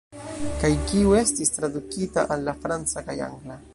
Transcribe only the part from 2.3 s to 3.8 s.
al la franca kaj angla.